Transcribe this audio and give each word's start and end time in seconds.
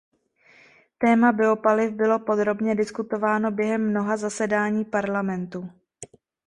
Téma 0.97 1.31
biopaliv 1.31 1.91
bylo 1.91 2.19
podrobně 2.19 2.75
diskutováno 2.75 3.51
během 3.51 3.89
mnoha 3.89 4.17
zasedání 4.17 4.85
Parlamentu. 4.85 5.69